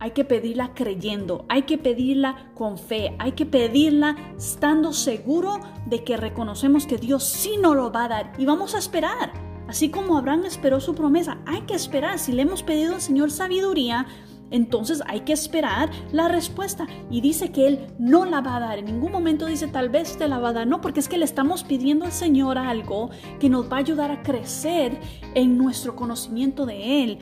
hay 0.00 0.12
que 0.12 0.24
pedirla 0.24 0.74
creyendo, 0.74 1.44
hay 1.48 1.62
que 1.62 1.76
pedirla 1.76 2.52
con 2.54 2.78
fe, 2.78 3.16
hay 3.18 3.32
que 3.32 3.46
pedirla 3.46 4.16
estando 4.36 4.92
seguro 4.92 5.58
de 5.86 6.04
que 6.04 6.16
reconocemos 6.16 6.86
que 6.86 6.98
Dios 6.98 7.24
sí 7.24 7.56
nos 7.60 7.74
lo 7.74 7.90
va 7.90 8.04
a 8.04 8.08
dar 8.08 8.32
y 8.38 8.46
vamos 8.46 8.74
a 8.74 8.78
esperar. 8.78 9.47
Así 9.68 9.90
como 9.90 10.16
Abraham 10.16 10.46
esperó 10.46 10.80
su 10.80 10.94
promesa, 10.94 11.38
hay 11.46 11.62
que 11.62 11.74
esperar. 11.74 12.18
Si 12.18 12.32
le 12.32 12.42
hemos 12.42 12.62
pedido 12.62 12.94
al 12.94 13.02
Señor 13.02 13.30
sabiduría, 13.30 14.06
entonces 14.50 15.02
hay 15.06 15.20
que 15.20 15.34
esperar 15.34 15.90
la 16.10 16.28
respuesta. 16.28 16.86
Y 17.10 17.20
dice 17.20 17.52
que 17.52 17.66
Él 17.66 17.86
no 17.98 18.24
la 18.24 18.40
va 18.40 18.56
a 18.56 18.60
dar. 18.60 18.78
En 18.78 18.86
ningún 18.86 19.12
momento 19.12 19.44
dice 19.46 19.68
tal 19.68 19.90
vez 19.90 20.16
te 20.16 20.26
la 20.26 20.38
va 20.38 20.48
a 20.50 20.52
dar. 20.54 20.66
No, 20.66 20.80
porque 20.80 21.00
es 21.00 21.08
que 21.08 21.18
le 21.18 21.26
estamos 21.26 21.64
pidiendo 21.64 22.06
al 22.06 22.12
Señor 22.12 22.56
algo 22.56 23.10
que 23.38 23.50
nos 23.50 23.70
va 23.70 23.76
a 23.76 23.80
ayudar 23.80 24.10
a 24.10 24.22
crecer 24.22 24.98
en 25.34 25.58
nuestro 25.58 25.94
conocimiento 25.94 26.64
de 26.64 27.04
Él, 27.04 27.18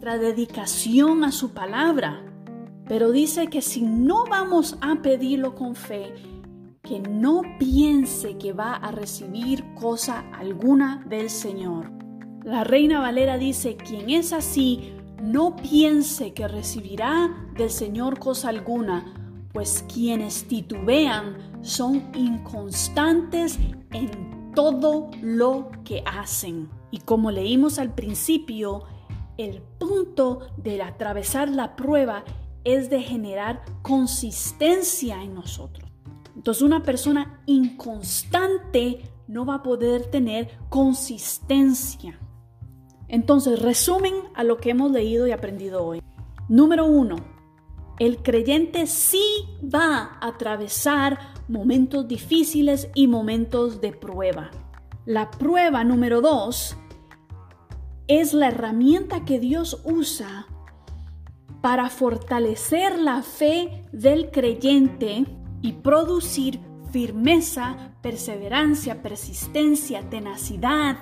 la 0.00 0.16
dedicación 0.16 1.24
a 1.24 1.32
su 1.32 1.52
palabra. 1.52 2.22
Pero 2.88 3.10
dice 3.10 3.48
que 3.48 3.60
si 3.60 3.82
no 3.82 4.24
vamos 4.30 4.78
a 4.80 5.02
pedirlo 5.02 5.54
con 5.56 5.74
fe, 5.74 6.14
que 6.86 7.00
no 7.00 7.42
piense 7.58 8.38
que 8.38 8.52
va 8.52 8.74
a 8.74 8.92
recibir 8.92 9.64
cosa 9.74 10.20
alguna 10.32 11.04
del 11.08 11.28
Señor. 11.28 11.90
La 12.44 12.62
reina 12.62 13.00
Valera 13.00 13.38
dice, 13.38 13.76
quien 13.76 14.10
es 14.10 14.32
así, 14.32 14.92
no 15.20 15.56
piense 15.56 16.32
que 16.32 16.46
recibirá 16.46 17.28
del 17.56 17.70
Señor 17.70 18.18
cosa 18.18 18.50
alguna, 18.50 19.12
pues 19.52 19.84
quienes 19.92 20.46
titubean 20.46 21.36
son 21.62 22.10
inconstantes 22.14 23.58
en 23.90 24.52
todo 24.54 25.10
lo 25.22 25.70
que 25.84 26.04
hacen. 26.06 26.68
Y 26.92 26.98
como 26.98 27.32
leímos 27.32 27.78
al 27.78 27.94
principio, 27.94 28.84
el 29.38 29.60
punto 29.78 30.40
de 30.56 30.80
atravesar 30.82 31.48
la 31.48 31.74
prueba 31.74 32.24
es 32.64 32.90
de 32.90 33.02
generar 33.02 33.64
consistencia 33.82 35.22
en 35.22 35.34
nosotros. 35.34 35.85
Entonces 36.36 36.62
una 36.62 36.82
persona 36.82 37.42
inconstante 37.46 39.02
no 39.26 39.44
va 39.44 39.56
a 39.56 39.62
poder 39.62 40.06
tener 40.06 40.50
consistencia. 40.68 42.20
Entonces, 43.08 43.60
resumen 43.62 44.14
a 44.34 44.44
lo 44.44 44.58
que 44.58 44.70
hemos 44.70 44.90
leído 44.90 45.26
y 45.26 45.32
aprendido 45.32 45.84
hoy. 45.84 46.02
Número 46.48 46.86
uno, 46.86 47.16
el 47.98 48.18
creyente 48.22 48.86
sí 48.86 49.24
va 49.62 50.18
a 50.20 50.28
atravesar 50.28 51.18
momentos 51.48 52.06
difíciles 52.06 52.90
y 52.94 53.06
momentos 53.06 53.80
de 53.80 53.92
prueba. 53.92 54.50
La 55.04 55.30
prueba 55.30 55.84
número 55.84 56.20
dos 56.20 56.76
es 58.08 58.34
la 58.34 58.48
herramienta 58.48 59.24
que 59.24 59.38
Dios 59.40 59.80
usa 59.84 60.46
para 61.62 61.88
fortalecer 61.90 62.98
la 62.98 63.22
fe 63.22 63.84
del 63.92 64.30
creyente 64.30 65.24
y 65.62 65.72
producir 65.72 66.60
firmeza, 66.90 67.92
perseverancia, 68.02 69.02
persistencia, 69.02 70.08
tenacidad, 70.08 70.96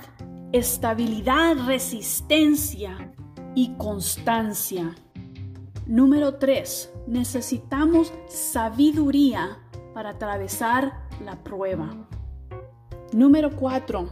estabilidad, 0.53 1.57
resistencia 1.67 3.13
y 3.55 3.75
constancia. 3.77 4.95
Número 5.87 6.37
3. 6.37 6.93
Necesitamos 7.07 8.13
sabiduría 8.27 9.59
para 9.93 10.11
atravesar 10.11 11.07
la 11.25 11.43
prueba. 11.45 11.95
Número 13.13 13.55
4. 13.55 14.09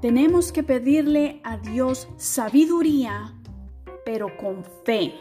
Tenemos 0.00 0.52
que 0.52 0.62
pedirle 0.62 1.40
a 1.44 1.56
Dios 1.56 2.08
sabiduría, 2.16 3.34
pero 4.04 4.36
con 4.36 4.64
fe. 4.84 5.14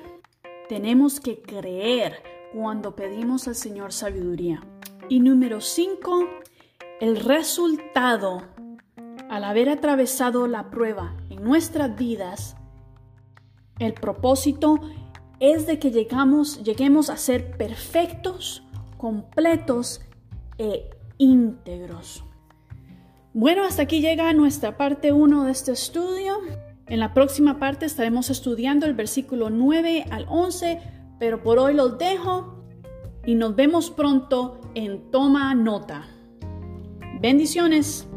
Tenemos 0.68 1.20
que 1.20 1.42
creer 1.42 2.33
cuando 2.54 2.96
pedimos 2.96 3.48
al 3.48 3.56
Señor 3.56 3.92
sabiduría. 3.92 4.62
Y 5.10 5.20
número 5.20 5.60
5, 5.60 6.28
el 7.02 7.20
resultado 7.20 8.44
al 9.30 9.44
haber 9.44 9.70
atravesado 9.70 10.48
la 10.48 10.70
prueba 10.70 11.18
en 11.30 11.44
nuestras 11.44 11.98
vidas, 11.98 12.56
el 13.80 13.94
propósito 13.94 14.80
es 15.40 15.66
de 15.66 15.80
que 15.80 15.92
llegamos, 15.92 16.64
lleguemos 16.64 17.10
a 17.10 17.18
ser 17.18 17.58
perfectos, 17.58 18.64
completos 18.98 20.02
e 20.58 20.90
íntegros. 21.18 22.24
Bueno, 23.34 23.64
hasta 23.64 23.82
aquí 23.82 24.00
llega 24.00 24.32
nuestra 24.34 24.78
parte 24.78 25.12
1 25.12 25.46
de 25.46 25.52
este 25.52 25.72
estudio. 25.72 26.38
En 26.86 27.00
la 27.00 27.16
próxima 27.16 27.58
parte 27.58 27.88
estaremos 27.88 28.30
estudiando 28.30 28.86
el 28.86 28.94
versículo 28.94 29.50
9 29.50 30.06
al 30.12 30.28
11 30.30 30.93
pero 31.20 31.42
por 31.42 31.60
hoy 31.60 31.74
los 31.74 31.98
dejo 31.98 32.64
y 33.26 33.36
nos 33.36 33.56
vemos 33.56 33.90
pronto 33.90 34.60
en 34.76 35.12
Toma 35.12 35.54
Nota. 35.56 36.08
Bendiciones. 37.22 38.08